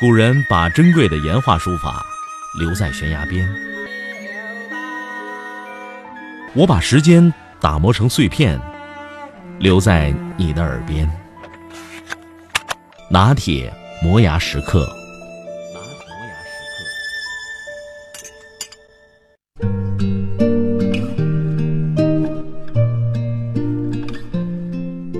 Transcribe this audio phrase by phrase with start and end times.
[0.00, 2.06] 古人把珍贵的岩画书法
[2.56, 3.52] 留在悬崖边，
[6.54, 8.60] 我把时间打磨成碎片，
[9.58, 11.10] 留在你的耳边。
[13.10, 14.88] 拿铁磨牙时刻。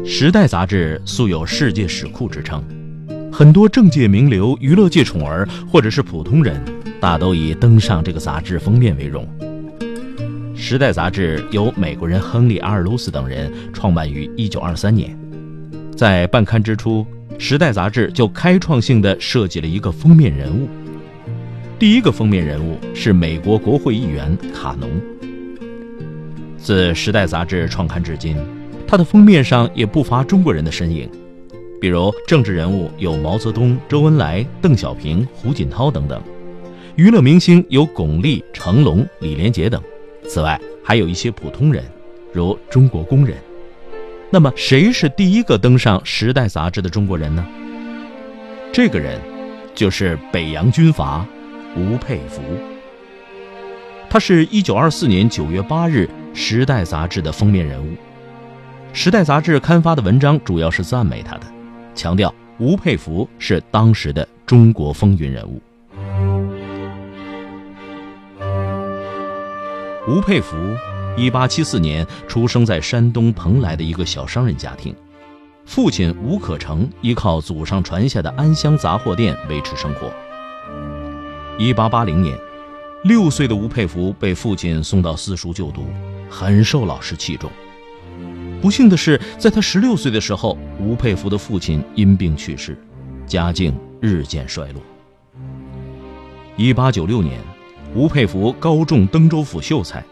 [0.07, 2.65] 《时代》杂志素有“世界史库”之称，
[3.39, 6.61] 很多政界名流、娱乐界宠儿或者是普通人，
[6.99, 9.25] 大都以登上这个杂志封面为荣。
[10.57, 15.17] 《时代》杂志由美国人亨利·阿尔鲁斯等人创办于1923年，
[15.97, 17.07] 在办刊之初，
[17.39, 20.69] 《时代》杂志就开创性的设计了一个封面人物。
[21.79, 24.91] 第一个封面人物是美国国会议员卡农。
[26.57, 28.37] 自《时代》杂志创刊至今。
[28.85, 31.09] 它的封面上也不乏中国人的身影，
[31.81, 36.19] 比如政治人物有毛泽东、周恩来、邓小平、胡锦涛等等；
[36.97, 39.81] 娱乐明星有巩俐、成龙、李连杰等。
[40.29, 41.85] 此外，还有一些普通人，
[42.33, 43.37] 如中国工人。
[44.31, 47.47] 那么，谁是第一个登上《时代》杂志的中国人呢？
[48.73, 49.21] 这个人，
[49.75, 51.25] 就是北洋军阀
[51.77, 52.43] 吴佩孚。
[54.11, 57.91] 他是一九二四年九月八日《时代》杂志的封面人物。
[58.93, 61.43] 《时代》杂志刊发的文章主要是赞美他的，
[61.99, 65.61] 强调吴佩孚是当时的中国风云人物。
[70.07, 70.57] 吴佩孚，
[71.17, 74.95] 一八七四年出生在山东蓬莱的一个小商人家庭，
[75.67, 80.09] 父亲吴可成依靠祖上传下的安乡杂货店维持生活。
[81.59, 82.39] 一八八零年，
[83.03, 85.85] 六岁的吴佩孚被父亲送到私塾就读，
[86.31, 87.51] 很受老师器重。
[88.61, 92.77] 不幸的是，在他十六岁的时候，吴佩孚的父亲因病去世，
[93.27, 94.83] 家境日渐衰落。
[96.57, 97.41] 一八九六年，
[97.95, 100.03] 吴佩孚高中登州府秀才。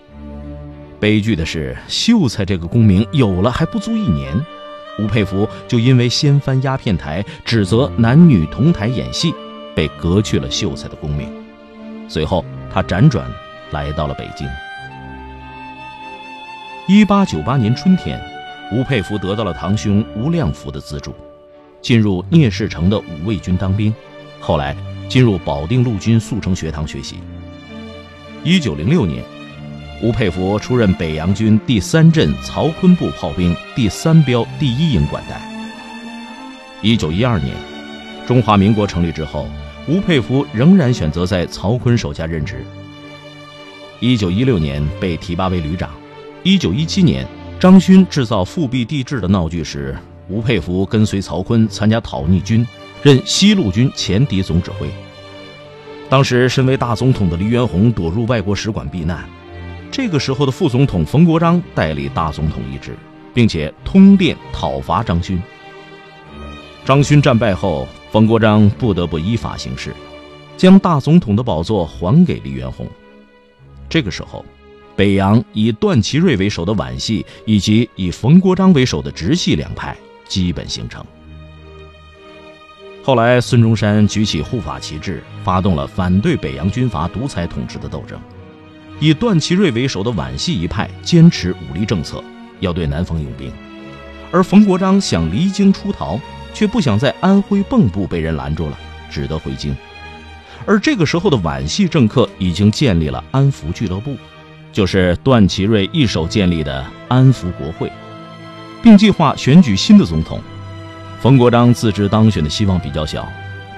[1.00, 4.32] 悲剧的是，秀才这个功名有了还不足一年，
[5.00, 9.34] 吴佩孚就因为掀翻鸦片台，指责男女同台演戏，
[9.74, 11.28] 被革去了秀才的功名。
[12.08, 13.28] 随后，他辗转
[13.72, 14.46] 来到了北京。
[16.86, 18.20] 一八九八年春天。
[18.72, 21.14] 吴佩孚得到了堂兄吴亮福的资助，
[21.80, 23.94] 进入聂士成的五味军当兵，
[24.40, 24.76] 后来
[25.08, 27.16] 进入保定陆军速成学堂学习。
[28.42, 29.22] 一九零六年，
[30.02, 35.40] 吴佩孚出任北洋军第三镇曹锟部炮兵第三标第一营管带。
[36.82, 37.54] 一九一二年，
[38.26, 39.46] 中华民国成立之后，
[39.86, 42.64] 吴佩孚仍然选择在曹锟手下任职。
[44.00, 45.90] 一九一六年被提拔为旅长，
[46.42, 47.24] 一九一七年。
[47.58, 49.96] 张勋制造复辟帝制的闹剧时，
[50.28, 52.66] 吴佩孚跟随曹锟参加讨逆军，
[53.02, 54.86] 任西路军前敌总指挥。
[56.10, 59.26] 当时身为大总统的黎元洪躲入外国使馆避难，
[59.90, 62.94] 这个时候的副总统冯国璋代理大总统一职，
[63.32, 65.42] 并且通电讨伐张勋。
[66.84, 69.94] 张勋战败后，冯国璋不得不依法行事，
[70.58, 72.86] 将大总统的宝座还给黎元洪。
[73.88, 74.44] 这个时候。
[74.96, 79.94] 北洋以段祺瑞为首的皖系，以及以冯国璋为首的直系两派
[80.26, 81.04] 基本形成。
[83.04, 88.18] 后来，孙中山举起护法旗帜，发动了反对北洋军阀独裁统治的斗争。
[88.98, 92.24] 以段祺瑞为首的皖系一派坚持武力政策，
[92.60, 93.50] 要对南方用兵；
[94.32, 96.18] 而冯国璋想离京出逃，
[96.54, 98.78] 却不想在安徽蚌埠被人拦住了，
[99.10, 99.76] 只得回京。
[100.64, 104.16] 而这个时候的皖系政客已经建立了安福俱乐部。
[104.76, 107.90] 就是段祺瑞一手建立的安福国会，
[108.82, 110.38] 并计划选举新的总统。
[111.18, 113.26] 冯国璋自知当选的希望比较小，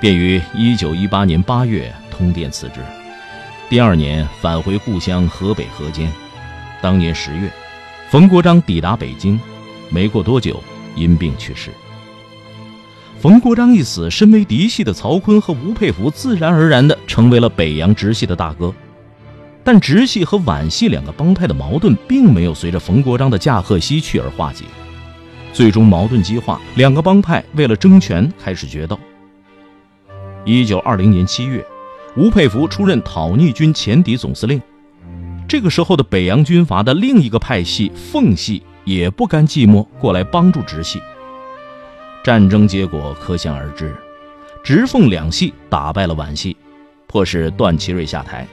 [0.00, 2.80] 便于1918年8月通电辞职。
[3.70, 6.10] 第二年返回故乡河北河间。
[6.82, 7.48] 当年十月，
[8.10, 9.38] 冯国璋抵达北京，
[9.90, 10.60] 没过多久
[10.96, 11.70] 因病去世。
[13.20, 18.74] 冯国璋一死，身为嫡系的曹锟和吴佩孚自然而然地成为了北洋直系的大哥。
[19.70, 24.64] 但直系和皖系两个帮派的矛盾并没有随着冯国璋的驾鹤西去而化解，
[25.52, 28.98] 最终矛盾激化，两个帮派为了争权开始决斗。
[30.46, 31.62] 一九二零年七月，
[32.16, 34.58] 吴佩孚出任讨逆军前敌总司令。
[35.46, 40.98] 这个时候的北洋军阀的另一个派系奉系也不甘寂寞，过来帮助直系。
[42.24, 43.94] 战争结果可想而知，
[44.64, 46.56] 直奉两系打败了皖系，
[47.06, 48.48] 迫使段祺瑞下台。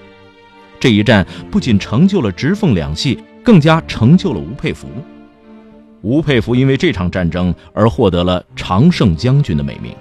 [0.85, 4.87] 这一战不仅成就了直奉两系，更加成就了吴佩孚。
[6.03, 9.91] 吴佩孚因为这场战争而获得了常胜将军的美名。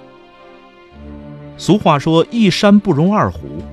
[1.57, 3.63] 俗话说“一山不容二虎”。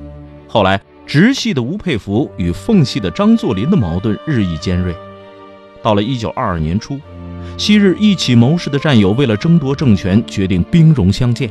[0.49, 4.95] 后来，直系的吴佩孚与奉系的张作霖的矛盾日益尖锐。
[5.83, 6.99] 到了1922年初，
[7.59, 11.51] 昔日一起谋士的战友为了争夺政权，决定兵戎相见。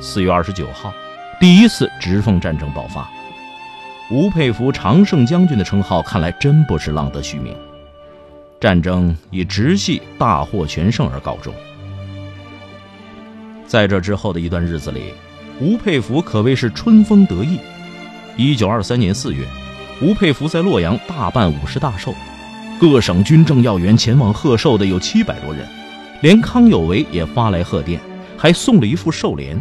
[0.00, 0.92] 4月29号，
[1.40, 3.10] 第一次直奉战争爆发。
[4.10, 7.54] 吴佩孚常胜将军的称号，看来真不是浪得虚名。
[8.60, 11.54] 战争以直系大获全胜而告终。
[13.66, 15.14] 在这之后的一段日子里，
[15.60, 17.58] 吴佩孚可谓是春风得意。
[18.36, 19.46] 一九二三年四月，
[20.02, 22.12] 吴佩孚在洛阳大办五十大寿，
[22.80, 25.64] 各省军政要员前往贺寿的有七百多人，
[26.20, 28.00] 连康有为也发来贺电，
[28.36, 29.56] 还送了一副寿联：“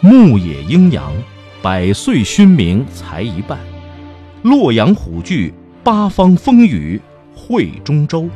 [0.00, 1.12] 牧野阴阳，
[1.62, 3.56] 百岁勋名才一半；
[4.42, 5.52] 洛阳虎踞，
[5.84, 7.00] 八方风雨
[7.36, 8.28] 会中州。”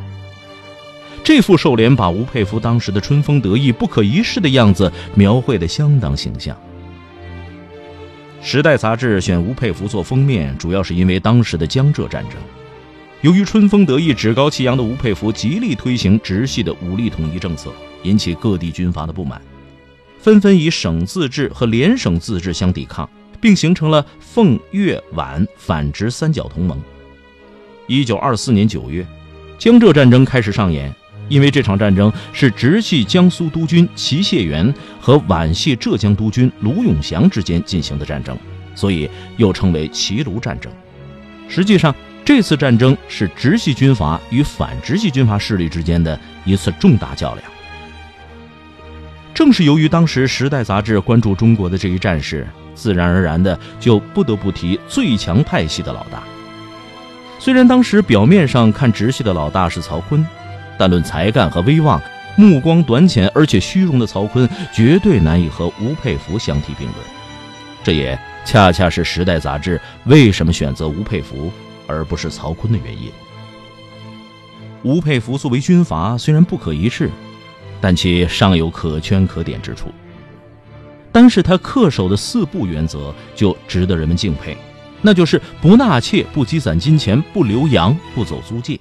[1.25, 6.57] 这副寿联把吴佩孚当时的春风得意、不可一世的样子描绘得相当形象。
[8.49, 12.35] 《时代》杂志选吴佩孚做封面，主要是因为当时的江浙战争。
[13.23, 17.73] 由于春风得意、趾高气扬的吴佩孚极力推行直系的武力统一政策，
[18.05, 19.43] 引起各地军阀的不满，
[20.27, 23.09] 纷纷以省自治和联省自治相抵抗，
[23.41, 26.77] 并形成了奉粤皖反直三角同盟。
[27.87, 29.07] 一九二四年九月，
[29.57, 30.93] 江浙战争开始上演。
[31.29, 38.37] 因为这场战争是直系江苏督军齐燮元和皖系浙江督军卢永祥之间进行的战争，
[38.75, 40.73] 所以又称为齐卢战争。
[41.49, 41.95] 实际上，
[42.25, 47.45] 这次战争是直系军阀与反直系军阀势力之间的一次重大较量。
[49.37, 56.23] 正是由于当时《时代》杂志关注中国的这一战事，自然而然的就不得不提最强派系的老大。
[57.39, 60.25] 虽然当时表面上看直系的老大是曹锟。
[60.79, 62.01] 但论才干和威望，
[62.37, 66.99] 目光短浅而且虚荣的曹锟绝对难以和吴佩孚相提并论。
[67.85, 71.53] 这也恰恰是《时代》杂志为什么选择吴佩孚
[71.87, 73.11] 而不是曹锟的原因。
[74.83, 77.11] 吴佩孚作为军阀，虽然不可一世，
[77.81, 79.89] 但其尚有可圈可点之处。
[81.13, 84.57] 单是他恪守的四不原则就值得人们敬佩，
[85.01, 88.79] 那就是不纳妾、不积攒金钱、不留洋、不走租界。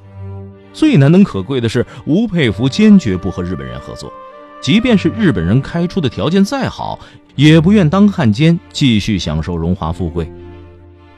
[0.74, 4.12] 最难能可贵的是，吴佩孚坚决不和日本人合作，
[4.60, 7.00] 即便是日本人开出的条件再好，
[7.36, 10.30] 也不愿当汉奸，继续享受荣华富贵。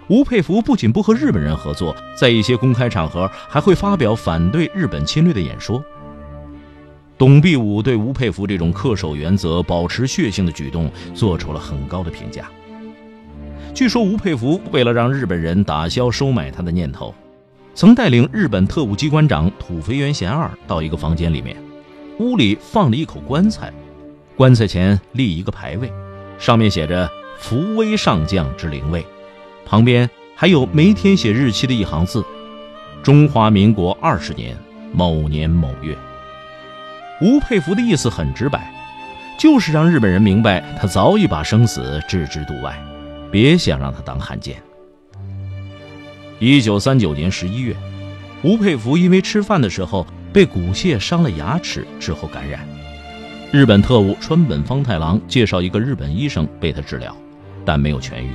[0.10, 5.84] 吴佩孚不仅不和日本人合作，在一些公开场合还会发表反对日本侵略的演说。
[7.18, 12.50] 董必武对吴佩孚这种恪守原则、保持血性的举动做出了很高的评价。
[13.74, 17.14] 据说，吴佩孚为了让日本人打消收买他的念头。
[17.74, 21.56] 曾带领日本特务机关长土肥原贤二到一个房间里面，
[22.20, 23.72] 屋里放了一口棺材，
[24.36, 25.92] 棺材前立一个牌位，
[26.40, 29.06] 上面写着“福威上将之灵位”，
[29.64, 32.26] 旁边还有没填写日期的一行字
[33.04, 34.58] ：“中华民国二十年
[34.92, 35.96] 某年某月。”
[37.20, 38.72] 吴佩孚的意思很直白，
[39.40, 42.78] 就是让日本人明白他早已把生死置之度外，
[43.32, 44.56] 别想让他当汉奸。
[46.38, 47.76] 一九三九年十一月，
[48.44, 52.60] 吴佩孚因为吃饭的时候被骨屑伤了牙齿，之后感染。
[53.52, 57.16] 日本特务川本芳太郎介绍一个日本医生为他治疗，
[57.66, 58.30] 但没有痊愈，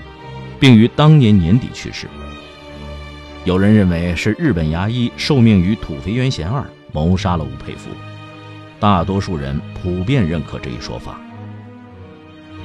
[0.58, 2.08] 并于当年年底去世。
[3.44, 7.90] 有人认为是日本牙医受命于土肥原贤二谋杀了吴佩孚，
[8.82, 11.20] 大多数人普遍认可这一说法。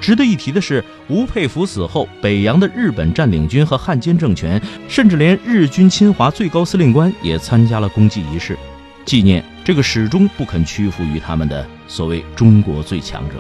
[0.02, 8.58] 值得一提的是，吴佩孚死后，北洋的日本占领军和汉奸政权，甚至连日军侵华最高司令官也参加了公祭仪式，
[9.06, 13.36] 纪念这个始终不肯屈服于他们的所谓“中国最强者”。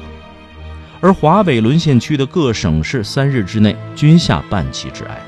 [1.01, 5.19] 而华北沦陷区的各省市三日之内均下半旗致哀。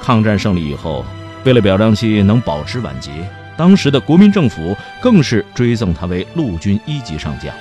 [0.00, 1.04] 抗战胜利以后，
[1.44, 3.10] 为了表彰其能保持晚节，
[3.60, 7.54] 当时的国民政府更是追赠他为陆军一级上将。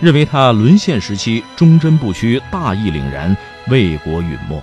[0.00, 3.36] 认为他沦陷时期忠贞不屈、大义凛然、
[3.68, 4.62] 为国陨没，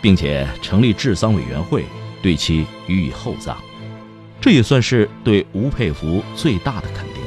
[0.00, 1.84] 并且成立治丧委员会，
[2.22, 3.54] 对其予以厚葬，
[4.40, 7.17] 这也算是对吴佩孚最大的肯定。